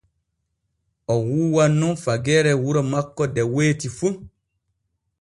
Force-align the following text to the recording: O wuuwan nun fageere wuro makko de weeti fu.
O 1.13 1.15
wuuwan 1.27 1.71
nun 1.79 1.95
fageere 2.03 2.51
wuro 2.63 2.81
makko 2.91 3.23
de 3.35 3.41
weeti 3.55 3.87
fu. 3.97 4.07